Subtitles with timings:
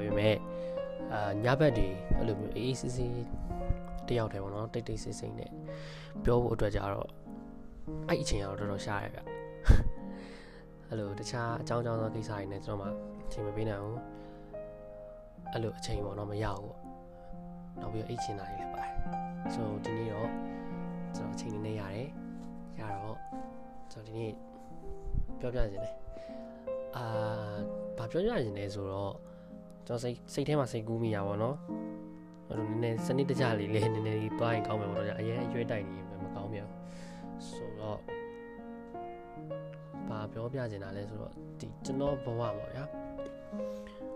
[0.00, 0.36] ပေမဲ့
[1.12, 3.12] အာညဘက်တွေအဲ့လိုမျိုးအေးအေးဆေးဆေး
[4.08, 5.50] တယောက်တည်းပေါ့နော်တိတ်တိတ်ဆိတ်ဆိတ်နဲ့
[6.24, 7.08] ပြောဖို့အတွက်ကြတော့
[8.08, 9.18] အဲ့အချိန်ကတော့တော်တော်ရှားရဗျ
[10.88, 12.94] အဲ့လိုတခြားအကြောင်းအကြောင်းသောကိစ္စတွေနဲ့ကျွန်တော်မှ
[13.26, 13.98] အချိန်မပေးနိုင်ဘူး
[15.52, 16.78] အဲ့လိုအချိန်ပေါ့နော်မရဘူးပေါ့
[17.80, 18.92] နောက်ပြီးတော့အိတ်ချင်တာတွေလည်းပါတယ်
[19.54, 20.28] ဆိုဒီနေ့တော့
[21.16, 22.08] ကျွန်တော်အချိန်နည်းနည်းရတယ်
[22.80, 23.16] ရတော့
[23.92, 24.32] ကျွန်တော်ဒီနေ့
[25.40, 25.94] ပြောပြခြင်းတယ်
[26.96, 27.04] အာ
[27.98, 29.14] ဘာပြောပြခြင်းလဲဆိုတော့
[29.90, 31.56] ကျွန်တော်စိတ်စိတ်ထဲမှာစိတ်ကူးမိရပါတော့
[32.48, 36.68] အဲ့လိုနည်းနည်းစနစ်တကျလေးလေးနည်းနည်းလေးတွားရင်ကောင်းမယ်ပေါ့တော့အရင်အရွယ်တိုက်နေရင်မကောင်းပြန်
[37.48, 37.98] ဆိုတော့
[40.08, 42.84] ဘာပြောပြခြင်းတာလဲဆိုတော့ဒီကျွန်တော်ဘဝပေါ့ဗျာ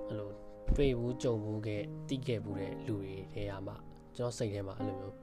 [0.07, 0.31] အဲ့လို
[0.77, 3.77] တွေ့ဘူးကြုံဘူးခဲ့တိခဲ့ဘူးတဲ့လူတွေထဲရမှာ
[4.17, 5.17] ကျွန်တော်စိတ်ထဲမှာအဲ့လိုမျိုး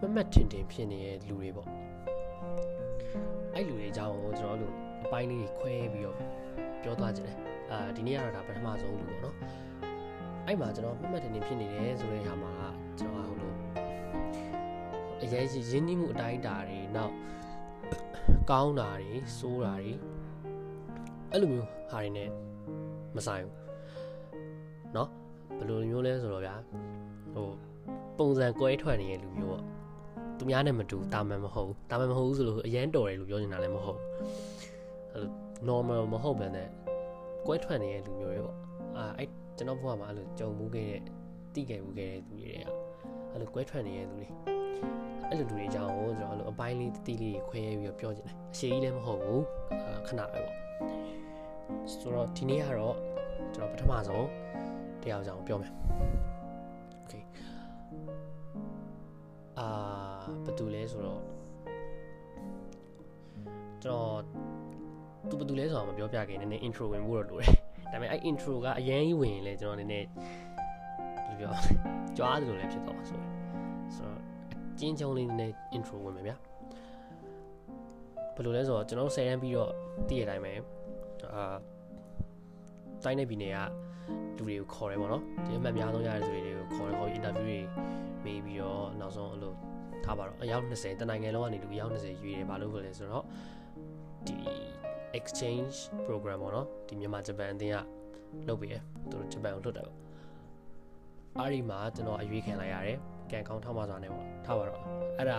[0.00, 1.68] မမတ်တင်တင်ဖြစ်နေတဲ့လူတွေပေါ့
[3.54, 6.16] အဲ့လူတွေအကြောင်းကိုကျွန်တော်တို့အပိုင်းလေးခွဲပြီးတော့
[6.82, 7.36] ပြောသွားကြတယ်
[7.70, 9.36] အာဒီနေ့ကတော့ဒါပထမဆုံးလူပေါ့နော်
[10.47, 12.53] အဲ့မှာကျွန်တော်မမတ်တင်တင်ဖြစ်နေတယ်ဆိုတဲ့ဟာမှာ
[12.99, 13.53] ကျွန်တော်ဟိုလို
[15.21, 17.13] အရေးကြီးရင်းနှီးမှုအတိုင်းတာတွေနောက်
[18.51, 19.91] ကောင်းတာတွေစိုးတာတွေ
[21.31, 22.23] အဲ့လိုမျိုးဟာတွေ ਨੇ
[23.15, 23.55] မဆိုင်ဘူး
[24.93, 25.07] เนาะ
[25.57, 26.55] ဘယ်လိုမျိုးလဲဆိုတော့ဗျာ
[27.33, 27.47] ဟို
[28.17, 29.63] ပုံစံကွဲထွက်နေတဲ့လူမျိုးပေါ့
[30.37, 33.99] သူများနဲ့မတူတာမန်မဟုတ်တာမန်မဟုတ်ဘူးဆိုလို့အရန်တော်တယ်လို့ပြောနေတာလည်းမဟုတ်
[35.13, 35.29] အဲ့လို
[35.69, 36.67] normal မဟုတ်ဘဲနဲ့
[37.47, 38.57] ကွဲထွက်နေတဲ့လူမျိုးတွေပေါ့
[38.97, 41.01] အာအဲ့ ကျွန်တော်ဘဝမှာအဲ့လိုကြုံမှုခဲ့တဲ့
[41.53, 42.55] တိခဲ့မှုခဲ့တဲ့သူတွေက
[43.31, 44.27] အဲ့လိုကွဲထွက်နေတဲ့လူတွေ
[45.29, 49.43] အဲ့လိုလူတွေအကြောင်းကိုကျွန်တော်အဲ့လိုအပိုင်းလေးတီးလေးခွဲပြီးတော့ပြောချင်တယ်အရှိကြီးလည်းမဟုတ်ဘူး
[50.07, 50.55] ခဏပဲပေါ့
[51.91, 52.95] ဆိုတော့ဒီနေ့ကတော့
[53.55, 54.27] ကျွန်တော်ပထမဆုံး
[55.01, 55.71] တရားအကြောင်းပြောမယ်
[56.97, 57.13] โอเค
[59.59, 59.67] အာ
[60.45, 61.21] ဘာတူလဲဆိုတော့
[63.83, 64.19] ကျွန်တော်
[65.30, 67.50] သူဘာတူလဲဆိုတော့မပြောပြခင်နည်းနည်း intro ဝင်ဖို့တော့လိုတယ်
[67.92, 70.06] ဒါပေမဲ့အဲ့ intro ကအရန်ကြီးဝင်ရင်လေကျွန်တော်နည်းနည်း
[71.26, 71.52] ဘယ်လိုပြော
[72.18, 73.20] ကြွားတယ်လို့လည်းဖြစ်တော့ဆို
[73.96, 74.20] ဆိုတော့
[74.78, 76.36] ကျင်းချုံလေးနည်းနည်း intro ဝင်မယ်ဗျာ
[78.34, 79.72] ဘယ်လိုလဲဆိုတော့ကျွန်တော်ဆယ်ရန်ပြီးတော့
[80.08, 80.52] တည့်ရတိုင်းပဲ
[81.34, 81.56] အာ
[83.04, 83.58] တိုင်းနေပြည်နယ်က
[84.36, 87.58] လူတွေကိုခေါ်တယ်ပေါ့နော်ဒီအမှတ်များဆုံးရတဲ့သူတွေကိုခေါ်တယ်ခေါ်ပြီး interview တွေ
[88.24, 89.52] မေးပြီးတော့နောက်ဆုံးအဲ့လို
[90.04, 93.24] ထားပါတော့အယောက်20တနိုင်ငံလုံးကနေလူအယောက်20ရွေးတယ်ဘာလို့လဲဆိုတော့
[94.26, 94.36] ဒီ
[95.18, 97.78] exchange program ပေါ့နော်ဒီမြန်မာဂျပန်အသင်းက
[98.48, 98.74] လုပ်ပြီးရ
[99.10, 99.96] သူတို့ဂျပန်ကိုလွတ်တယ်ပေါ့
[101.38, 102.98] အဲ့ဒီမှာကျွန်တော်အရွေးခံလိုက်ရတယ်
[103.30, 104.80] ကန်ကောင်းထောက်မှစွာနဲ့ပေါ့ထားပါတော့
[105.18, 105.38] အဲ့ဒါ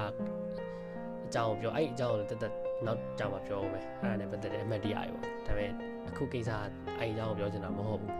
[1.25, 2.53] အကြောင်းပြောအဲ့အကြောင်းကိုတက်တက်
[2.85, 6.51] နောက်ကြောင်မှပြောအောင်မယ်အဲ့ဒါနဲ့ပတ်သက်တဲ့အမှတ်တရတွေပေါ့ဒါပေမဲ့အခုကိစ္စ
[6.99, 8.13] အဲ့အကြောင်းကိုပြောချင်တာမဟုတ်ဘူး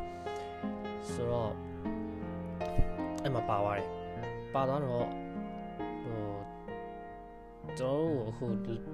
[1.12, 1.52] ဆိုတော့
[3.24, 3.88] အဲ့မှာပါသွားတယ်
[4.54, 5.08] ပါသွားတော့
[6.02, 6.30] ဟို
[7.80, 8.46] ကျွန်တော်တို့အခု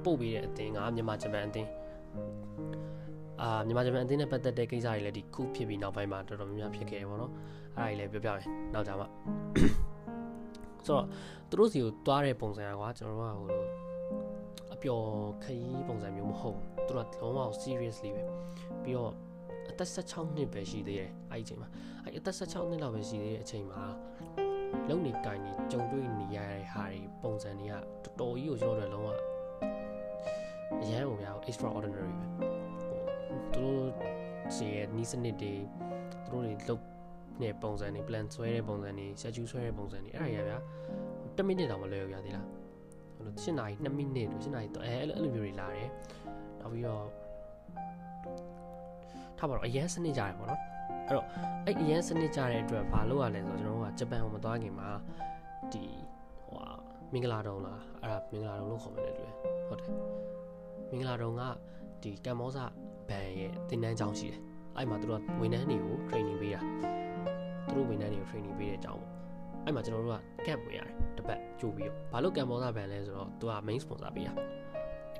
[0.04, 1.70] ပို့ပေးတဲ့အတင်းကမြန်မာဂျပန်အတင်း
[3.42, 7.32] အာမြန်မာဂျပန်အတင်းနဲ့ပတ်သက်တဲ့ကိစ္စတွေလည်းဒီခုဖြစ်ပြီးနောက်ပိုင်းမှာတော်တော်များများဖြစ်ခဲ့တယ်ပေါ့နော်
[7.78, 9.08] အဲ့ဒါကြီးလည်းပြောပြမယ်နောက်ကြမှာ
[10.88, 11.06] ဆိုတော့
[11.50, 13.64] သူတို့စီကိုတွားတဲ့ပုံစံကွာကျွန်တော်တို့ကဟိုလို
[14.74, 15.06] အပျော်
[15.44, 18.24] ခရီးပုံစံမျိုးမဟုတ်ဘူးသူတို့ကလုံးဝ seriously ပဲ
[18.84, 19.14] ပြီးတော့
[19.70, 21.70] အသက်16နှစ်ပဲရှိသေးတယ်အဲ့ဒီအချိန်မှာ
[22.04, 23.82] အဲ့အသက်16နှစ်လောက်ပဲရှိသေးတဲ့အချိန်မှာ
[24.90, 29.18] လုံနေကိုင်နေကြုံတွေ့နေရတဲ့ဟာတွေပုံစံတွေကတော်တော်ကြီးကိုကျွန်တော်တို့လုံးဝ
[30.82, 32.63] အရန်ဟိုဗျာ extraordinary ပဲဟို
[33.56, 33.88] သူတို့
[34.56, 35.54] စီရဲ့နီးစနစ်တွေ
[36.26, 36.84] သူတို့တွေလုတ်
[37.42, 40.58] နေပုံစံတွေ plan ဆွဲတဲ့ပုံစံတွေ schedule ဆွဲတဲ့ပုံစံတွေအဲ့ဒါကြီးဗျာ
[41.36, 42.48] 10မိနစ်တောင်မလွယ်ဘူးဗျာဒီလား
[43.16, 45.90] ဟို7နာရီ2မိနစ်7နာရီတော့အဲအဲ့လိုမျိုးတွေလာတယ်
[46.60, 47.06] နောက်ပြီးတော့
[49.38, 50.62] ထားပါတော့အရန်စနစ်ကြတယ်ပေါ့နော်
[51.08, 51.26] အဲ့တော့
[51.66, 54.90] အဲ့အရန်စနစ်ကြတဲ့အတွက်ဘာလို့ရလဲဆိုတော့ကျွန်တော်တို့ကဂျပန်ကိုမသွားခင်မှာ
[55.74, 55.84] ဒီ
[56.48, 56.62] ဟို
[57.14, 59.32] မင်္ဂလာတုံလားအဲ့ဒါမင်္ဂလာတုံလို့ခေါ်မယ်လေတွေ့
[59.68, 59.92] ဟုတ်တယ်
[60.92, 61.42] မင်္ဂလာတုံက
[62.04, 62.58] ဒီကမ္ဘောဇ
[63.14, 64.40] ဘန်ရဲ့တင်တန်းကျောင်းရှိတယ်
[64.78, 66.62] အဲ့မှာတို့ကဝန်ထမ်းတွေကို training ပေးတာ
[67.68, 69.14] သူတို့ဝန်ထမ်းတွေကို training ပေးတဲ့အကြောင်းပေါ့
[69.66, 74.34] အဲ့မှာကျွန်တော်တို့က camp ဝင်ရတယ်တပတ်ကြိုးပြီးတော့ဘာလို့ကမ္ဘောဇဘန်လဲဆိုတော့သူက main sponsor ပေးတာ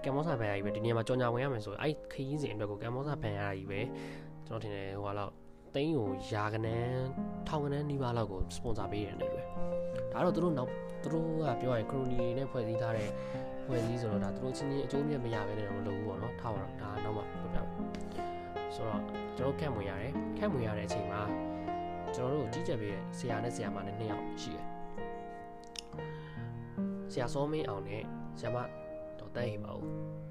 [0.04, 3.80] ကမ္ဘောဇဘန်ရကြီးပဲဒီနေရာမှာကြော်ညာဝင်ရမယ်ဆိုရင်အဲ့ခရီးစဉ်အတွက်ကိုကမ္ဘောဇဘန်ရကြီးပဲ
[4.48, 5.32] ကျွန်တော်ထင်တယ်ဟိုကတော့
[5.76, 7.06] သိန်းကိုယာကနန်း
[7.48, 9.46] ထောင်ကနန်းနီးပါးလောက်ကိုစပွန်ဆာပေးရတယ်တွေ့
[10.14, 10.70] ဒါတော့သူတို့နောက်
[11.04, 13.10] သူတို့ကပြောရရင်ခရိုနီနဲ့ဖွဲ့စည်းထားတဲ့
[13.66, 17.43] ဖွဲ့စည်းဆိုတော့ဒါသူတို့ချင်းချင်းအကျိုးမြတ်မရဘဲနဲ့တော့မလုပ်ဘူးပေါ့နော်ထားပါတော့ဒါနောက်မှပြောပြမယ်
[18.76, 19.02] ဆိုတော့
[19.38, 21.22] ကျွန်တော်ကန့်ဝင်ရတယ်ကန့်ဝင်ရတဲ့အချိန်မှာ
[22.16, 24.66] ကျွန်တော်တို့ကြီးကြပ်ပေးတဲ့ဆရာနဲ့ဆရာမနဲ့နှစ်ယောက်ရှိတယ်
[27.12, 28.04] ဆရာစောမင်းအောင်နဲ့
[28.40, 28.58] ဆရာမ
[29.20, 29.86] တော့တန်းဟိမာဦး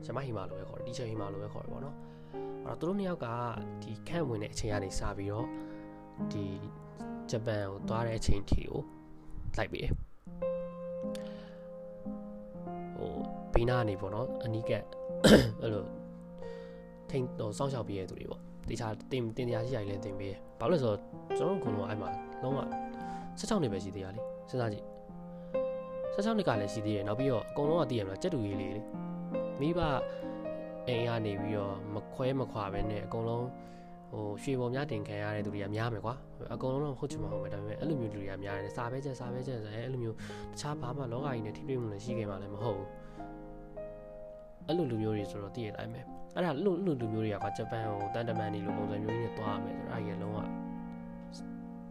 [0.05, 1.97] ဆရာမဟိမာလို့ပဲခေါ်တယ်တီချာဟိမာလို့ပဲခေါ်တယ်ပေါ့နော်
[2.67, 3.29] အဲ့တော့သူတို့နှစ်ယောက်က
[3.83, 5.47] ဒီခန့်ဝင်တဲ့အချိန်ကနေစပြီးတော့
[6.33, 6.44] ဒီ
[7.31, 8.81] ဂျပန်ကိုသွားတဲ့အချိန်ထီကို
[9.56, 9.93] လိုက်ပြီးတယ်
[12.97, 13.12] ဟို
[13.53, 14.85] ဘေးနားနေပေါ့နော်အနီးကပ်
[15.62, 16.01] အဲ့လိုတ
[17.12, 20.99] ထိန်ဟိုစောင့်ရှောက်ပေးရတဲ့သူတွေပေါ့တေချာတင်တင်တရားရှိရလည်းတင်ပေးရဘာလို့လဲဆိုတော့
[21.38, 22.09] ကျွန်တော်တို့ကတော့အဲ့မှာ
[22.43, 22.61] လုံးဝ
[23.38, 24.20] 16နှစ်ပဲရှိသေးရလေ
[24.50, 24.85] စဉ်းစားကြည့်
[26.14, 28.82] 16နှစ်ကလည်းရှိသေးတယ်နောက်ပြီးတော့အကုန်လုံးကတည်ရမလားကြက်တူကြီးလေးလေ
[29.61, 29.81] မိဘ
[30.88, 33.47] အိမ်ကနေပြီးတော့မခွဲမခွာပဲနဲ့အကုန်လုံး
[34.12, 36.15] ဟိုရွှေပေါ်များတင်ခံရတဲ့သူတွေကများမယ်ကွာ
[36.55, 40.17] အကုန်လုံးတော့ဟုတ်ချင်မှာဟုတ်မယ်ဒါပေမဲ့အဲ့လိုမျိုးလူတွေကများတယ်စာပဲချက်စာပဲချက်ဆိုရင်အဲ့လိုမျိုး
[40.53, 42.88] တခြားဘာမှလောကကြီးနဲ့ထိတွေ့မှုလည်းရှိခဲ့မှလည်းမဟုတ်ဘူး
[44.67, 46.00] အဲ့လိုလူမျိုးတွေဆိုတော့တည်ရတိုင်းပဲ
[46.35, 50.38] အဲ့ဒါလူလူလူမျိုးတွေကကဂျပန်ကိုတန်တမန်နေလိုပုံစံမျိုးကြီးနဲ့တွားရမယ်ဆိုတော့အဲ့ဒီလုံးဝ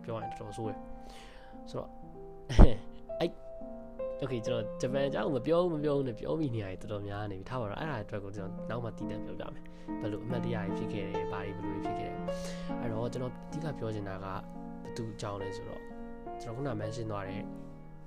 [0.03, 0.79] ပြောရင်တော်တော်ဆိုးတယ်
[1.69, 1.89] ဆိုတော့
[3.19, 3.31] အဲ့
[4.23, 9.63] Okay ကျွန်တော်ဂျပန်အကြောင်းမပြောဘူးမပြောဘူးနဲ့ပြောမိနေရတယ်တော်တော်များနေပြီထားပါတော့အဲ့ဒါအတွက်ကိုကျွန်တော်နောက်မှတည်တတ်ပြောပြမယ်
[10.01, 12.17] ဘယ်လိုအမှတ်တရတွေဖြစ်ခဲ့တယ်ဘာတွေဘယ်လိုတွေဖြစ်ခဲ့တယ်
[12.79, 15.81] အဲ့တော့ကျွန်တော်အဓိကပြောချင်တာကဘသူအကြောင်းလဲဆိုတော့
[16.41, 17.41] ကျွန်တော်ခုန mention သွားတဲ့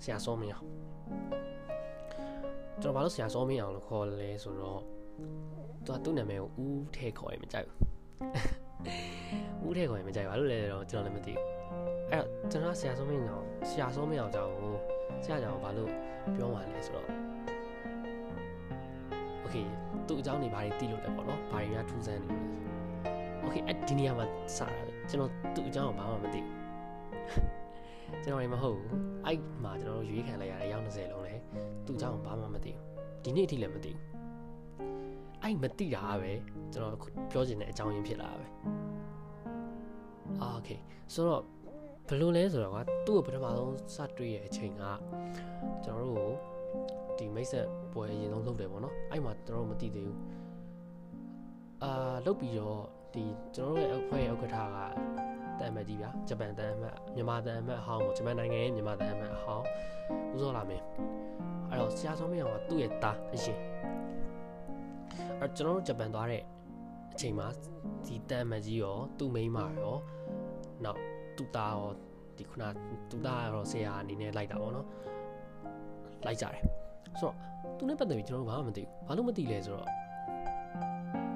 [0.02, 0.66] ဆရာစောမင်းအောင်
[2.82, 4.80] ကျွန်တော်ဘာလို့ဆရာစောမင်းအောင်လို့ခေါ်လဲဆိုတော့
[5.86, 7.78] သူကသူ့နာမည်ကိုဦးထဲခေါ်ရင်မကြိုက်ဘူး
[9.66, 11.46] ဦးထဲခေါ်ရင်မကြိုက်ဘာလို့လဲတော့ကျွန်တော်လည်းမသိဘူး
[12.10, 14.52] အဲ့တော့ကျွန်တော်ဆရာစောမင်းအောင်ဆရာစောမင်းအောင်ကြောင့်
[15.24, 15.90] ဆရာကြောင့်ဘာလို့
[16.36, 17.08] ပြောမှလဲဆိုတော့
[19.44, 19.66] Okay
[20.06, 22.38] သူ့အကြောင်းတွေဘာတွေသိလို့လဲပေါ့နော်ဘာတွေများထူးဆန်းနေလဲ
[23.44, 24.26] Okay အဲ့ဒီနေရာမှာ
[24.56, 24.68] စတာ
[25.10, 27.63] ကျွန်တော်သူ့အကြောင်းကိုဘာမှမသိဘူး
[28.24, 28.90] ကျွန်တော်လည်းမဟုတ်ဘူး
[29.26, 31.34] အဲ့မှာကျွန်တော်တို့ရွေးခံလိုက်ရတဲ့ရောက်20လုံးလဲ
[31.86, 32.80] သူ့အကြောင်းကိုဘာမှမသိဘူး
[33.24, 34.02] ဒီနေ့အထိလည်းမသိဘူး
[35.42, 36.32] အဲ့မသိတာပဲ
[36.72, 36.94] ကျွန်တော်
[37.32, 38.46] ပြောချင်တဲ့အကြောင်းရင်းဖြစ်လာတာပဲ
[40.40, 40.78] အာ Okay
[41.14, 41.42] ဆိုတော့
[42.08, 44.82] ဘယ်လိုလဲဆိုတော့ကသူ့ကိုပထမဆုံးစတွေ့ရဲ့အချိန်က
[45.84, 46.34] ကျွန်တော်တို့
[47.18, 50.18] ဒီမိတ်ဆက်ပွဲအရင်ဆုံးလုပ်တယ်ပေါ့နော်အဲ့မှာကျွန်တော်တို့မသိသေးဘူး
[51.82, 52.82] အာလုပ်ပြီးတော့
[53.14, 53.24] ဒီ
[53.54, 59.66] ကျွန်တော်တို့ရဲ့အဖွဲ့ရဲ့ဥက္ကဋ္ဌက တန်မတ်ကြီးဗျာဂျပန်တန်မတ်မြန်မာတန်မတ်အဟောင်းပေါ့ဂျပန်နိုင်ငံရဲ့မြန်မာတန်မတ်အဟောင်း
[60.34, 60.84] ဦးစောလာမင်း
[61.70, 63.58] အဲ့တော့ဆရာဆောင်မင်းအောင်ကသူ့ရဲ့သားအရင်
[65.40, 66.42] အဲ့ကျွန်တော်တို့ဂျပန်သွားတဲ့
[67.12, 67.46] အချိန်မှာ
[68.06, 69.96] ဒီတန်မတ်ကြီးရောသူ့မိန်းမရော
[70.84, 71.00] နောက်
[71.36, 71.90] သူ့သားရော
[72.36, 72.62] ဒီခုန
[73.10, 74.86] သူ့သားရောဆရာအနေနဲ့လိုက်တာပေါ့နော်
[76.26, 76.62] လိုက်ကြတယ်
[77.20, 77.34] ဆိုတော့
[77.78, 79.88] သူနဲ့ပတ်သက်ပြီးကျွန်တော်တို့ဘာမှမသိဘူးဘာလို့မသိလဲဆိုတော့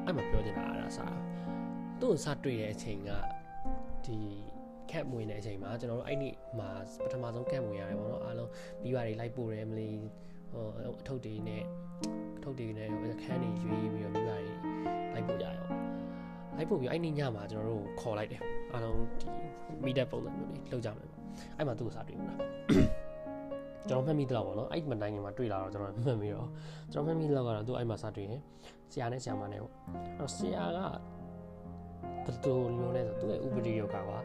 [0.05, 1.14] အဲ့မှာပြောနေတာအဲ့ဒါစား
[2.00, 3.11] သူ့ကိုစတွေ့တဲ့အချိန်က
[4.06, 4.19] ဒီ
[4.91, 6.71] ကက်မွေနေတဲ့အချိန်မှာကျွန်တော်တို့အဲ့ဒီမှာ
[7.05, 8.50] ပထမဆုံးကက်မွေရတယ်ပေါ့နော်အားလုံး
[8.83, 9.91] ပြီးပါတွေလိုက်ပို့တယ်မလီ
[10.53, 10.65] ဟို
[11.00, 11.62] အထုပ်တွေနဲ့
[12.39, 12.89] အထုပ်တွေနဲ့
[13.23, 14.55] ခန်းတွေရွေးပြီးတော့ပြီးပါတွေ
[15.15, 15.55] လိုက်ပို့ကြရော
[16.56, 18.43] လိုက်ပို့ပြီးအဲ့ဒီညမှာကျွန်တော်တို့ခေါ်လိုက်တယ်
[18.73, 19.27] အားလုံးဒီ
[19.85, 21.21] မိတဲ့ပုံစံမျိုးလေးလောက်ကြမယ်ပေါ့
[21.56, 22.39] အဲ့မှာသူ့ကိုစတွေ့ဘူးလား
[23.89, 26.49] ကျွန်တော်မှတ်မိတော့ဗောနော်အဲ့မနိုင်ငံမှာတွေ့လာတော့ကျွန်တော်မှတ်မိတော့
[26.93, 28.41] ကျွန်တော်မှတ်မိတော့ကတော့သူအဲ့မှာစတွေ့ရင်
[28.93, 30.79] ဆရာနဲ့ဆရာမနဲ့ပေါ့အဲ့တော့ဆရာက
[32.25, 34.19] ဘယ်လိုမျိုးလဲဆိုသူ့ရဲ့ဥပဒေယောဂကွာ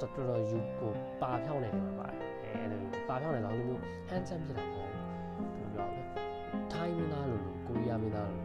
[0.00, 3.84] တော်တော်ယူကိုပါဖြောင်းနေတယ်မှာပါတယ်အဲအဲ့လိုပါဖြောင်းနေတော့လူမျိုးဟ
[4.14, 6.02] န်ဆမ်ဖြစ်တာပေါ့ဘယ်လိုပြောလဲ
[6.72, 8.42] ထိုင်းမင်းသားလိုလိုကိုရီးယားမင်းသားလို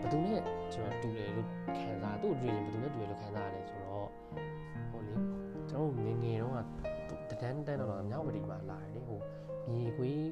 [0.00, 4.08] ဘယ်သူနဲ့ကျွန်တော်တူတယ်လို့ခံစားသူ့တွေ့ရင်ဘယ်သူနဲ့တူတယ်လို့ခံစားရတယ်ဆိုတော့
[4.90, 5.14] ဟိုလေ
[5.70, 6.54] ကျွန်တော်ငငယ်တုန်း
[7.30, 9.20] ကတန်းတန်းတော့မြောက်ပတိမှာလာတယ်ဟို
[9.72, 10.24] မြေခွေး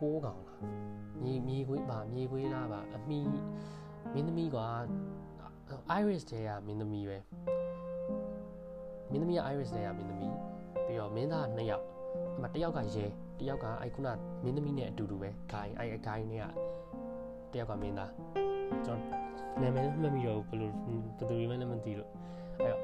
[0.00, 0.62] ကိုးကောင်လား
[1.24, 3.20] မြေမြေခွေးပါမြေခွေးလားပါအမီ
[4.12, 4.66] မင်းသမီးကွာ
[5.98, 7.16] iris တဲ့ကမင်းသမီးပဲ
[9.10, 10.34] မင်းသမီးက iris တဲ့ကမင်းသမီး
[10.86, 11.84] ပြီးတော့မင်းသားနှစ်ယောက်
[12.36, 13.04] အမတယောက်ကရဲ
[13.40, 14.08] တယောက်ကအဲ့ခုန
[14.44, 16.46] မင်းသမီးနဲ့အတူတူပဲ gain အဲ့ gain နဲ့က
[17.52, 18.12] တယောက်ကမင်းသား
[18.84, 19.20] ကျွန်တော်
[19.60, 22.10] နာမည်မှတ်မိတော့ဘယ်လိုဘယ်သူမှလည်းမသိလို့
[22.58, 22.80] အဲ့တော့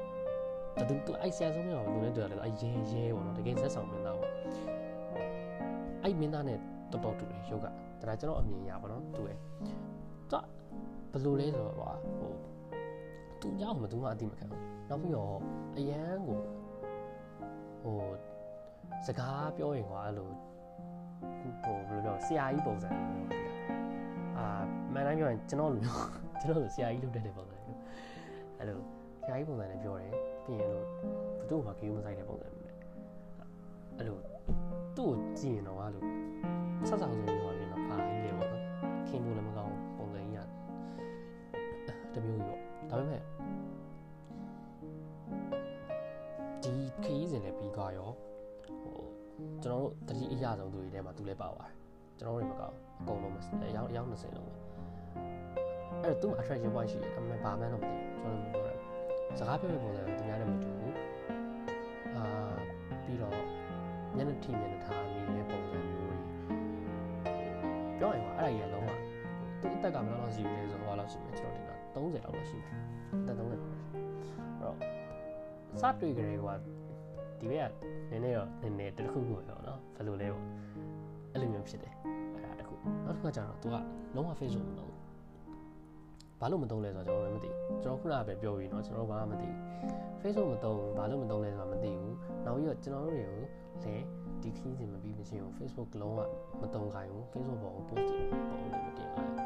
[0.75, 4.31] ဘယ်သူသူအဲ့ဆရာဆုံးမရောဘယ်သူနဲ့တွေ့ရလဲအဲ့ရဲရဲပေါ့နော်တကယ်ဇက်ဆောင်မင်းသားပေါ့
[6.03, 6.57] အဲ့မင်းသားနဲ့
[6.91, 9.37] တော်တော်တူတယ်ယောဂဒါကျွန်တော်အမြင်ရပါတော့တူတယ်
[10.31, 10.37] သူ
[11.11, 12.31] ဘယ်လိုလဲဆိုတော့ဟို
[13.40, 15.36] သူเจ้าမသူမှအတိမခံဘူးနောက်ပြီးတော့
[15.76, 16.40] အရန်ကို
[17.82, 17.98] ဟို
[19.06, 20.28] စကားပြောရင်ကွာအဲ့လို
[21.62, 23.42] ဟိုဘယ်လိုပြောဆရာကြီးပုံစံမျိုးပေါ့
[24.36, 24.46] အာ
[24.92, 26.08] မှန်တိုင်းပြောရင်ကျွန်တော်လူမျိုး
[26.40, 27.78] ကျွန်တော်လူဆရာကြီးလုပ်တတ်တဲ့ပုံစံမျိုး
[28.58, 28.78] အဲ့လို
[29.22, 30.12] ဆရာကြီးပုံစံနဲ့ပြောတယ်
[30.44, 30.84] ပြီးရင်လို့
[31.38, 32.76] ဘသူ့မှာကေးမဆိုင်တဲ့ပုံစံမျိုးနဲ့
[33.96, 34.18] အဲ့လို
[34.96, 36.04] သူ့ကိုကြည့်ရင်တော့အဲ့လို
[36.88, 38.62] ဆက်ဆောင်ဆုံးပြောရင်တော့ဘာကြီးလဲပေါ့နော်
[39.08, 40.46] ခင်ဖို့လည်းမကောင်းပုံစံကြီး
[41.86, 43.21] ကတမျိုးကြီးပေါ့ ဒါပေမဲ့
[46.63, 48.09] ဒီခရီးစဉ်လည်းပြီးသွားရော
[48.81, 48.97] ဟို
[49.63, 51.73] ကျွန်တော်တို့တတိအရဆုံးသူတွေထဲမှာသူလည်းပါပါတယ်
[52.19, 54.53] ကျွန်တော်တို့တွေမကောင်းအကုန်လုံးမအယောက်အယောက်20လုံးပဲ
[56.03, 57.91] အဲ့တော့သူ့ attraction point ရှိတယ်ဒါပေမဲ့ဘာမှန်းတော့မသိ
[58.21, 60.95] ဘူးကျွန်တော်လည်းမပြောရဘူးစကားပြောတဲ့ပုံစံကသူများနဲ့မတူဘူး
[62.15, 62.25] အာ
[63.03, 63.33] ပြီးတော့
[64.15, 66.17] မျက်နှာထိမျက်နှာထားနေတဲ့ပုံစံမျိုးတွေ
[67.99, 68.89] ပြောရင်ကအဲ့ဒါကြီးကလုံးဝ
[69.61, 72.74] သူ့အသက်ကဘယ်လောက်ရှိပြီလဲဆိုတော့ဘာလို့ရှိမလဲကျွန်တော်တင်တာ 30လောက်တော့ရှိမယ်
[73.22, 74.76] အသက်30လောက်ရှိအဲ့တော့
[75.80, 76.54] စတွေ့ကြတဲ့ကွာ
[77.40, 77.72] ဒီဘက်က
[78.10, 80.44] နည်းနည်းတော့နည်းနည်းတခုခုပဲပေါ့နော်ဘယ်လိုလဲပေါ့
[81.32, 81.92] အဲ့လိုမျိုးဖြစ်တယ်
[82.34, 83.76] အဲ့ဒါတခုနောက်တစ်ခါကျတော့ तू က
[84.14, 85.00] လုံးဝ Facebook မလုပ်ဘူး
[86.40, 89.58] ဘာလို့မသုံးလဲဆိုတော့ကျွန်တော်လည်းမသိဘူးကျွန်တော်ခုနကပဲပြောပြီးเนาะကျွန်တော်ဘာမှမသိဘူး
[90.20, 94.04] Facebook မသုံးဘူးဘာလို့မသုံးလဲဆိုတာမသိဘူးနောက်ပြီးတော့ကျွန်တော်တို့တွေကိုလည်း
[94.42, 96.20] ဒီခင်းစဉ်မပြီးမချင်းကို Facebook လုံးဝ
[96.60, 99.45] မသုံးခိုင်းဘူး Facebook ပေါ်ကို post တွေပုံတွေမတင်ခိုင်းအဲ့တော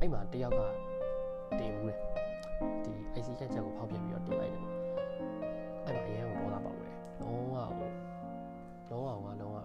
[0.00, 0.60] အဲ့မှာတယောက်က
[1.58, 1.98] တင်ဘူးတယ်
[2.84, 4.62] ဒီ IC ကချက်ကိုဖောက်ပြန်ပြီးတော့တင်လိုက်တယ်
[5.84, 7.88] အဲ့မှာအရင်ကဒေါသပေါက်တယ်လုံးဝဟို
[8.90, 9.58] လုံးဝကလုံးဝ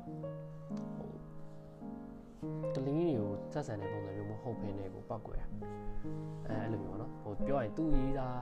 [2.76, 5.42] ဟိုကလေးတွေကိုဆက်ဆံတဲ့ပုံစံမျိုးမဟုတ်ဘဲနဲ့ကိုပောက်ကွယ်
[6.48, 8.40] အဲအဲ့လိုမျိုးပေါ့နော်ဟိုပြောရင်သူ့ရေးသား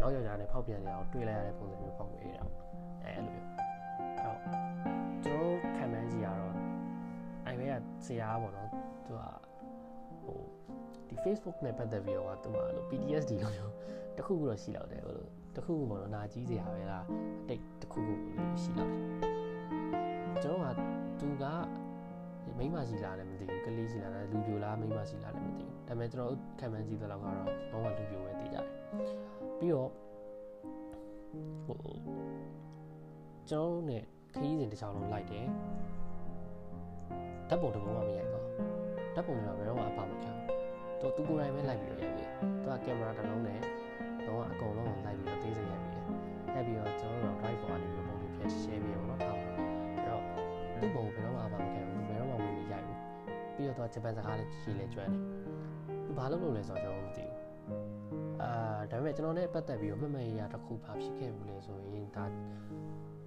[0.00, 2.64] နောက်ယောက်ျားနဲ့ဖောက်ပြန်နေအောင်တွေးလိုက်ရတဲ့ပုံစံမျိုးပောက်ကွယ်နေတာပေါ့
[3.02, 4.38] အဲအဲ့လိုမျိုးအဲ့တော့
[5.24, 6.54] ကျွန်တော်ခံမှန်းကြီးကတော့
[7.44, 7.74] အိုင်ဝဲက
[8.06, 8.68] ဇရာပေါ့နော်
[9.06, 9.22] သူက
[10.24, 10.40] ဟို
[11.08, 13.72] ဒီ Facebook နဲ့ပတ်သက်ပြီးတော့သူကလို့ PTSD လို့မျိုး
[14.18, 17.04] တခုခုတော့ရှိလောက်တယ်ဟိုလိုတခုခုပေါ့နော်နာကြီးစရာပဲလား
[17.42, 18.20] အတိတ်တခုခုလို့
[18.62, 19.04] ရှိလောက်တယ်
[20.42, 20.80] ကျွန်တော်က
[21.20, 21.44] သူက
[22.58, 27.36] မိမရှိလားလည်းမသိဘူးကလေးရှိလားလည်းလူပြိုလားမိမရှိလားလည်းမသိဘူးဒါပေမဲ့ကျွန်တော်ခံမှန်းကြည့်တဲ့လောက်ကတော့
[27.72, 28.64] တော့လူပြိုပဲသိကြတယ်
[29.58, 29.90] ပြီးတော့
[31.66, 31.78] ဟို
[33.50, 34.02] ကျွန်တော်နဲ့
[34.34, 35.46] ခရီးစဉ်တစ်ချောင်းလုံးလိုက်တယ်
[37.48, 38.44] ဓာတ်ပုံတစ်ပုံမှမရိုက်တော့
[39.14, 40.37] ဓာတ်ပုံတွေကဘယ်တော့မှအပါမခံ
[41.00, 43.58] တော့သူကိုယ်တိုင်ပဲလိုက်ပြီးတော့ရိုက်ပြီသူကကင်မရာတစ်လုံးနဲ့
[44.26, 45.96] တော့အကုန်လုံးကိုလိုက်ပြီးတော့သေးစိတ်ရိုက်ပြီး
[46.54, 50.22] ရိုက်ပြီးတော့ကျွန်တော်တို့ drive ပေါ်ကနေပြီးပုံတွေဖြည့် share ပြီးတော့ထားပါအဲ့တော့
[50.80, 52.98] သူ့ပုံဘယ်တော့မှအပါမခံဘူးဘယ်တော့မှဝင်မရိုက်ဘူး
[53.54, 55.22] ပြီးတော့သူကဂျပန်စကားလည်းကြီးလည်းကျွမ်းတယ်
[56.06, 57.36] သူဘာလုပ်လို့လဲဆိုတော့ကျွန်တော်မသိဘူး
[58.42, 58.50] အာ
[58.90, 62.24] ဒါပေမဲ့ကျွန်တော်နဲ့ပတ်သက်ပြီးတော့မှတ်မှတ်ရရတစ်ခုဘာဖြစ်ခဲ့ဘူးလဲဆိုရင်ဒါ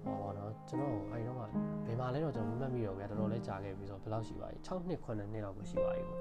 [0.04, 1.40] ဟောပါတော့ကျွန်တော်အဲဒီတော့က
[1.86, 6.20] ဘယ်မှာလဲတော့ကျွန်တော်မမှတ်မိတော့ဗျာတော်တော်လေးကြာခဲ့ပြီဆိုတော့ဘယ်လောက်ရှိပါလဲ6နှစ်9နှစ်လောက်ကိုရှိပါပြီပေါ့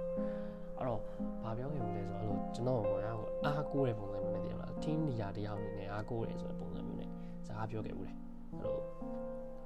[0.77, 1.01] အဲ့တော့
[1.43, 2.99] ဘာပြောခဲ့ဘူးလဲဆိုတော့အဲ့လိုကျွန်တော်ကဟို
[3.45, 7.09] အားကိုးတဲ့ပုံစံမျိုးနဲ့တည်မလား team leader တယောက်အနေနဲ့အားကိုးတယ်ဆိုတဲ့ပုံစံမျိုးနဲ့
[7.47, 8.77] စကားပြောခဲ့ဘူးလေအဲ့လို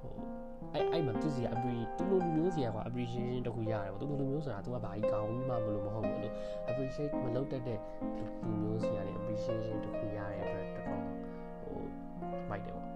[0.00, 0.12] ဟို
[0.72, 6.34] အဲ့အဲ့မှာသူစီက appre သူလိုလူမျိုးစီက appreciation တခုရတယ်ပေါ့သူလိုလူမျိုးဆိုတာ तू ကဘာကြီးကောင်းပြီးမှမလို့မဟုတ်ဘူးလို့
[6.70, 7.78] appreciate မလုပ်တတ်တဲ့
[8.46, 11.02] လူမျိုးစီကနေ appreciation တခုရတဲ့အတွက်တော်တော်
[11.60, 11.78] ဟို
[12.50, 12.95] မိုက်တယ်ပေါ့အဲ့ဒီချိန်တော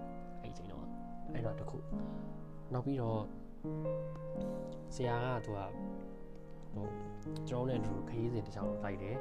[1.33, 1.77] အဲ့တော့တခု
[2.73, 3.21] နောက်ပြီးတော့
[4.95, 5.59] ဆရာကသူက
[6.73, 6.87] ဟို
[7.49, 9.17] ကျွန်တော်နဲ့သူခရီးစဉ်တစ်ချောင်းလိုက်တယ်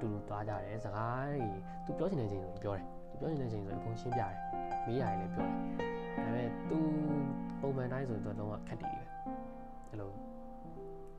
[0.00, 1.48] တူတူသွားကြတယ်စကားတွေ
[1.86, 4.34] သူပြောချင်တဲ့ချိန်ဆိုပြောတယ်သူပြောချင်တဲ့ချိန်ဆိုအကုန်ရှင်းပြတယ်
[4.86, 5.54] မေးရတယ်လည်းပြောတယ်
[6.24, 6.78] ဒါပေမဲ့သူ
[7.60, 9.06] ပုံမှန်တိုင်းဆိုရင်သူလုံးဝခက်တည်တယ်
[9.88, 10.10] အဲ့လို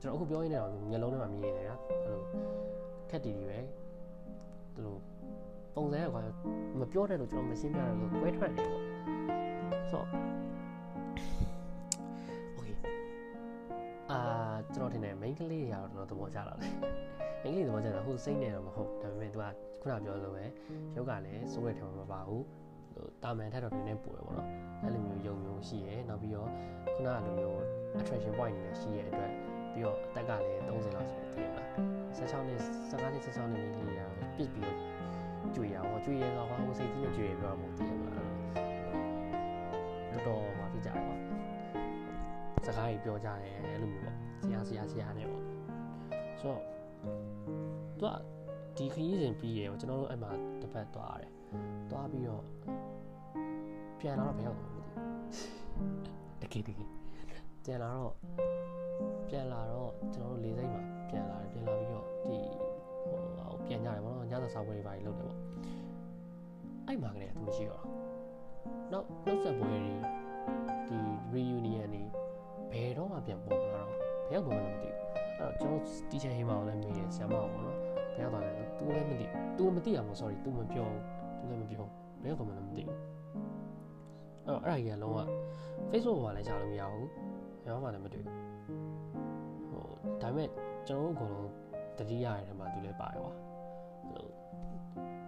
[0.00, 2.22] ကျွန်တော်အခုပြောရင်းနဲ့တော့မျိုးလုံးထဲမှာမြင်ရတယ်ကွာအဲ့လို
[3.10, 3.58] ခက်တည်တည်ပဲ
[4.74, 5.00] သူတို့
[5.74, 6.22] ပုံစံကွာ
[6.78, 8.82] မပြောတဲ့လို့ကျွန်တော်မရှင်းပြတယ်လို့ကွဲထွက်နေပေါ့
[9.90, 10.06] ဆိုတော့
[12.56, 12.76] okay
[14.10, 14.18] အာ
[14.74, 16.72] ကျွန်တော်ထင်တယ် main ကလေးတွေကတော့တော်တော်သဘောကျလာတယ်
[17.42, 19.44] main ကလေးသဘောကျတာဟိုစိတ်နဲ့တော့မဟုတ်ဒါပေမဲ့ तू က
[19.82, 20.44] ခုနပြောလို့ပဲ
[20.96, 22.44] ယောဂလည်းစိုးရထဲမှာမပါဘူး
[22.94, 24.48] ဟိုတာမန်ထက်တော့နည်းနည်းပိုတယ်ပေါ့နော်
[24.82, 26.48] အဲ့လိုမျိုးယုံမျိုးရှိရဲနောက်ပြီးတော့
[26.94, 27.58] ခုနကလိုမျိုး
[28.00, 29.30] attraction point တွေလည်းရှိရဲအတွက်
[29.72, 31.68] ပြီးတော့အသက်ကလည်း30လောက်ဆိုတော့သိရမလား
[32.18, 32.60] 16နှစ်
[32.90, 34.99] 15နှစ်16နှစ်မိန်းကလေးကပြစ်ပြီးတော့
[35.54, 38.26] ကြွေရအောင်ကြွေရတော့ဟိုစိတ်ကြီးနဲ့ကြွေရပြောမှာသိရမလား
[40.12, 41.18] တော်တော်ဟောဖြစ်ကြတယ်ပေါ့
[42.66, 45.44] စကားကြီးပြောကြတယ်အဲ့လိုမျိုးပေါ့ဆရာဆရာဆရာနဲ့ပေါ့
[46.40, 46.60] ဆိုတော့
[47.98, 48.14] သူက
[48.76, 50.30] ဒီခရီးစဉ်ပြီးရေပေါ့ကျွန်တော်တို့အဲ့မှာ
[50.60, 51.32] တစ်ပတ်သွားရတယ်
[51.90, 52.44] သွားပြီးတော့
[54.00, 54.96] ပြန်လာတော့ဘယ်ရောက်တော့မသိဘူး
[56.42, 56.88] တကယ်တကယ်
[57.64, 58.12] ပြန်လာတော့
[59.28, 62.38] ပြန်လာတော့ကျွန်တော်တို့လေးစိတ်မှာပြန်လာတယ်ပြန်လာပြီးတော့ဒီ
[63.10, 65.38] ဟိုဟိုပြန်ကြတယ်ပေါ့နော်ညစာစာပွဲတွေပါလုပ်တယ်ပေါ့
[66.86, 67.84] အဲ့မှာကလေးကသူမရှိတော့
[68.92, 69.94] နောက်နောက်ဆက်ပွဲတွေ
[70.88, 70.98] ဒီ
[71.34, 72.02] reunion တွေ
[72.72, 73.88] ဘယ်တော့မှပြန်ပေါ်လာတော့
[74.28, 74.94] ဘယ်ရောက်တော့မှမသိဘူး
[75.38, 77.78] အဲ့တော့ကျွန်တော်တီချာဟိမောင်လည်းမေးတယ်ဆရာမအောင်ပေါ့နော်
[78.14, 79.26] ဘယ်ရောက်သွားလဲသူလည်းမသိ
[79.58, 80.88] သူမသိရမို့ sorry သူမပြော
[81.38, 81.84] သူလည်းမပြော
[82.22, 82.98] ဘယ်ရောက်တော့မှလည်းမသိဘူး
[84.44, 85.18] အဲ့တော့အဲ့ဒါကြီးကလုံးဝ
[85.90, 87.08] Facebook ပေါ်မှာလည်းရှားလို့မရဘူး
[87.64, 88.36] ဘယ်မှလည်းမတွေ့ဘူး
[89.70, 89.84] ဟို
[90.22, 90.48] ဒါပေမဲ့
[90.86, 91.50] ကျွန်တော်တို့အကုန်လုံး
[92.00, 93.32] တတိယရတဲ့မှာသူလည်းပါတယ်ကွာ
[94.08, 94.22] ဟိုဒါ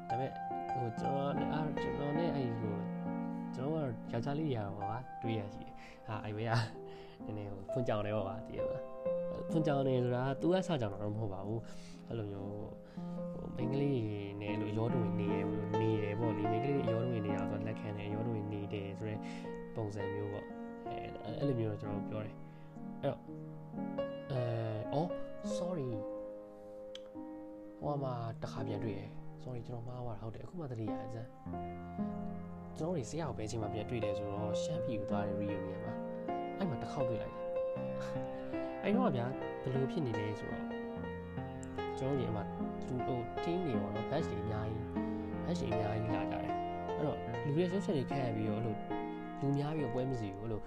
[0.08, 0.30] ပေမဲ့
[0.70, 2.76] ဟိုကျွန်တော်နဲ့အားကျွန်တော်နဲ့အဲ့ဒီဟို
[3.54, 5.74] ကျွန်တော်ကယောက်ျားလေးရပါကွာတွေ့ရရှိတယ်
[6.06, 6.52] ဟာအဲ့ဘေးက
[7.24, 8.84] နည်းနည်းဟိုဖွင့်ကြောင်နေပါပါတည်ရမလား
[9.50, 11.60] ဖွင့်ကြောင်နေဆိုတာ तू ကစကြောင်တော့မဟုတ်ပါဘူး
[12.08, 12.50] အဲ့လိုမျိုး
[13.32, 14.02] ဟိုမိန်းကလေး
[14.40, 15.36] နဲ့လို့ရောတွင်နေရ
[15.80, 19.20] နေတယ်ပေါ့လေမိန်းကလေးရောတွင်နေအောင်ဆိုလက်ခံတယ်ရောတွင်နေတယ်ဆိုတော့
[19.76, 20.46] ပုံစံမျိုးပေါ့
[20.88, 20.96] အဲ
[21.38, 22.34] အဲ့လိုမျိုးတော့ကျွန်တော်ပြောတယ်
[23.00, 23.18] အဲ့တော့
[24.30, 24.40] အဲ
[24.92, 25.08] အော်
[25.58, 25.90] sorry
[27.82, 29.08] ဟိုမှာတခါပြန်တွေ့ရယ်
[29.42, 31.26] sorry ကျွန်တော်မှားသွားတာဟုတ်တယ်အခုမှသတိရအစမ်းကျွန်
[32.78, 35.94] တော်တွေဆရာကိုဘယ်ချိန်မှပြန်တွေ့တယ်ဆိုတော့ရှမ်းပြည်ကိုသွားတဲ့ reunion မှာ
[36.58, 37.46] အဲ့မှာတစ်ခေါက်တွေ့လိုက်တယ်
[38.82, 39.26] အဲ့တော့ဗျာ
[39.62, 40.64] ဘယ်လိုဖြစ်နေလဲဆိုတော့
[41.98, 42.42] ကျွန်တော်ဒီအမှ
[42.88, 44.84] လူဟို team တွေပေါ့နော် batch တွေအများကြီး
[45.44, 46.54] batch တွေအများကြီးလာကြတယ်
[46.96, 48.76] အဲ့တော့လူတွေဆက်ဆက်တွေခက်ရပြီးတော့အဲ့လို
[49.40, 50.60] လူများပြီးတော့ပွဲမစီဘူးအဲ့လို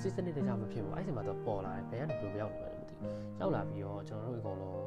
[0.00, 4.84] စစ်စနစ်တကျမဖြစ်ဘူးအဲ့ဒီမှာတော့ပေါ်လာတယ်ဘယ်ကနေဘယ်လိုရောက်နေလဲမသိဘူးရောက်လာပြီးတော့ကျွန်တော်တို့အကုန်လုံး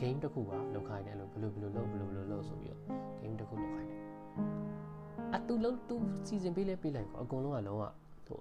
[0.00, 2.82] game တစ်ခုပါလောက်ခိုင်းတယ်လို့ဘယ်လိုဘယ်လိုလုပ်ဘယ်လိုဘယ်လိုလုပ်ဆိုပြီးတော့
[3.20, 4.00] game တစ်ခုလောက်ခိုင်းတယ်
[5.34, 7.82] အတူလုံးတူစီစဉ်ပေးလဲပေးလိုက်ကောအကုန်လုံးကလုံးဝ
[8.26, 8.38] ဟို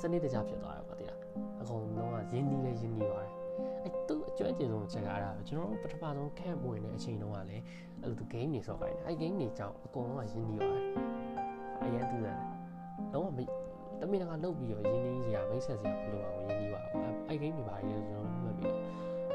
[0.00, 1.18] စနစ်တကျဖြစ်သွားတယ်ပေါ့တိလား
[1.60, 3.32] အကုန်လုံးကရင်းနှီးလဲရင်းနှီးပါတယ်
[3.84, 7.64] အဲ့သူအကျွမ်းကျင်ဆုံးချက်ကအဲ့ဒါပဲကျွန်တော်တို့ပထမဆုံး camp ဝင်တဲ့အချိန်တုန်းကလည်း
[8.02, 10.86] အဲ့လိုသူ game တွေဆော့ခိုင်းတယ်အဲ့ game တွေကြောင့်အကုန်လုံးကရင်းနှီးပါတယ်
[11.82, 12.38] အရင်သူတယ်
[13.12, 13.40] လုံးဝမ
[14.00, 18.74] တမင်တကာလုတ်ပြီးတော့ရင်းနှီးစရာမိတ်ဆက်စရာဘယ်လိုအောင်ရင်းနှီးပါတော့အဲ့ game တွေပါတယ်ကျွန်တော်မှတ်ပြီး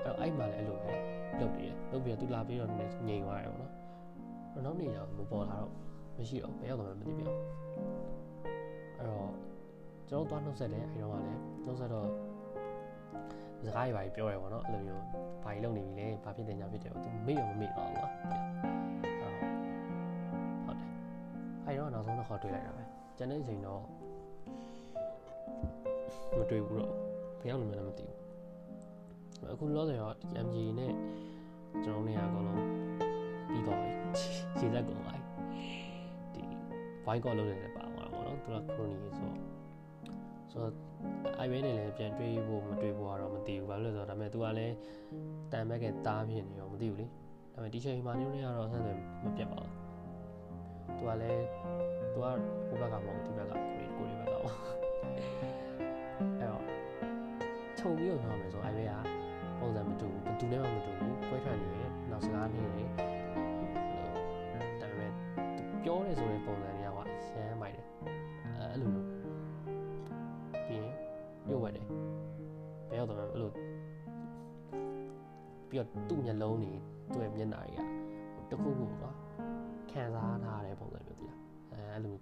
[0.03, 0.93] တော့အဲ့အဲ့မှာလည်းအဲ့လိုပဲ
[1.39, 5.73] လုတ်ပြီးရလုတ်ပြီးတော့သူလာပြီးတော့ငြိမ်သွားတယ်ပေါ့နော်နောက်နေ့ကျတော့မပေါ်လာတော့
[6.17, 7.37] မရှိတော့ဘယ်ရောက်တော့မှမသိပြန်
[8.97, 9.31] အဲ့တော့
[10.09, 12.07] ကျွန်တော်သွားနှုတ်ဆက်တယ်အဲ့တော့ကလည်းနှုတ်ဆက်တော့
[13.65, 15.03] စကားတွေပါပြောရဲပေါ့နော်အဲ့လိုမျိုး
[15.43, 19.33] ဘာကြီးလုပ်နေပြီလဲဘာဖြစ်တယ်ညာဖြစ်တယ်ပေါ့သူမေ့ရောမမေ့ပါဘူးကွာအဲ့တော့
[20.65, 20.89] ဟုတ်တယ်
[21.65, 22.83] အဲ့တော့နောက်ဆုံးတော့ခေါ်တွေ့လိုက်တာပဲ
[23.17, 23.81] ကျန်တဲ့အချိန်တော့
[26.37, 26.93] မတွေ့ဘူးတော့
[27.39, 30.15] ဘယ်ရောက်နေမှလည်းမသိဘူးအခုလောဆယ်တော့
[30.45, 30.91] MG နဲ့
[31.84, 32.62] ကျွန်တော်နေရာအကုန်လုံး
[33.48, 33.90] ပြီးသွားပြီ
[34.58, 35.18] ခြေသက်ကုန်သွား
[36.32, 36.56] ပြီဒီ
[37.04, 40.72] voice call လုပ်နေတဲ့ပါသွားတော့ဗောနော်သူက crony ဆိုဆိုတော့
[41.38, 44.74] အိုင်ဝဲနေလည်းပြန်တွေးဖို့မတွေးဖို့ကတော့မသိဘူးဘာလို့လဲဆိုတော့ဒါပေမဲ့ तू ကလည်း
[45.52, 49.72] တန်ဘက်ကတားဖြစ်နေရောမသိဘူးလေဒါပေမဲ့ဒီချိန်မှာနေနေရတော့ဆက်သွယ်မပြတ်ပါဘူး
[50.98, 51.42] तू ကလည်း
[52.12, 52.26] तू က
[52.68, 54.54] ဟိုဘက်ကမဟုတ်ဒီဘက်ကကိုရီကိုရီဘက်ကပေါ့
[56.38, 56.62] အဲ့တော့
[57.78, 58.92] ခြုံပြီးတော့ပြောမယ်ဆိုအိုင်ဝဲက
[59.60, 62.89] ပုံစံမတူဘူးဘယ်သူနဲ့မှမတူဘူး ခွဲထွက်နေတယ်နောက်စကားနေတယ်
[64.81, 65.11] ဒါပေမဲ့
[65.83, 67.85] ပြောတယ်ဆိုတဲ့ပုံစံတွေကကအရမ်းမိုက်တယ်
[68.55, 69.07] အဲ့လိုမျိုး
[70.67, 70.93] ပြီးရင်
[71.49, 71.85] ရုပ်ဝက်တယ်
[72.89, 73.51] ဘယ်ရောက်တော့မှအဲ့လို
[75.69, 76.71] ပြီးတော့သူ့မျက်လုံးတွေ
[77.11, 77.81] သူ့ရဲ့မျက်နှာတွေ
[78.49, 79.11] ကတခုခုကွာ
[79.91, 81.39] ခံစားထားတဲ့ပုံစံမျိုးတည်လား
[81.71, 82.15] အဲအဲ့လို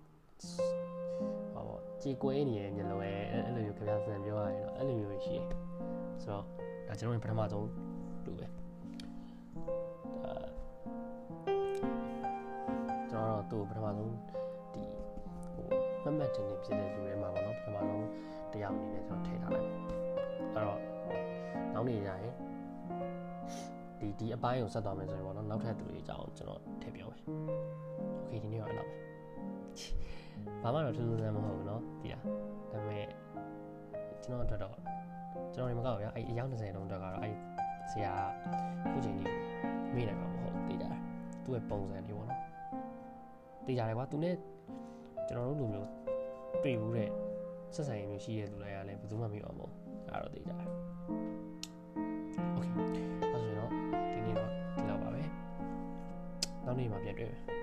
[1.54, 5.46] ဟောပေါ့ကြေကွဲနေတဲ့မျက်လုံးရဲ့အဲ့လိုမျိုးကြပြစံပြောရရင်တော့အဲ့လိုမျိုးရှိတယ်
[6.24, 6.44] ဆိုတော့
[6.88, 7.68] ဒါကျွန်တော်ပထမဆုံး
[13.93, 14.11] တော်တို့ပထမဆုံး
[14.75, 14.83] ဒီ
[16.03, 18.07] ဟိုမမတ်တင်နေဖြစ်တဲ့လူတွေမှာပေါ့နော်ပထမဆုံး
[18.53, 19.69] တရားအနေနဲ့ကျွန်တော်ထည့်ထားလိုက်
[20.55, 20.81] အဲ့တော့
[21.75, 22.35] နောက်နေကြရင်
[24.01, 27.21] ဒီဒီအပိုင်းကိုဆက်သွားမယ်ဆိုရင်ပေါ့နော်နောက်ထပ်သူတွေအကြောင်းကျွန်တော်ထည့်ပြောမယ်
[28.19, 28.99] โอเคဒီနေ့တော့အဲ့လောက်ပဲ
[30.63, 32.23] ဘာမှတော့ထူးထူးဆန်းမဟုတ်ဘူးเนาะဒီလား
[32.73, 33.07] ဒါပေမဲ့
[34.25, 34.77] ကျွန်တော်အတွက်တော့
[35.55, 37.35] ကျွန်တော်နေမကောက်ရအဲ့အယောက်20လုံးအတွက်ကတော့အဲ့
[37.91, 38.13] ဆရာ
[38.91, 39.33] ခုချိန်ကြီး
[39.95, 41.01] မေ့နိုင်မှာမဟုတ်သိကြတယ်
[41.45, 42.41] သူ့ရဲ့ပုံစံတွေပေါ့နော်
[43.67, 44.37] သိကြတယ်ကွာသူနဲ့
[45.29, 45.89] ကျွန်တော်တို့လူမျိုး
[46.63, 47.11] တွေ့ဘူးတဲ့
[47.75, 49.73] ဆက်ဆံရေးမျိုးရှိတဲ့လူတွေကလည်းဘယ်သူမှမပြောမှာမဟုတ်
[50.11, 50.69] အဲ့တော့သိကြတယ်
[52.55, 52.99] โอเค
[53.33, 53.71] အဲ့ဆိုတော့
[54.15, 55.23] ဒီနေ့တော့ဒီလောက်ပါပဲ
[56.65, 57.62] နောက်နေ့မှပြန်တွေ့မယ် bye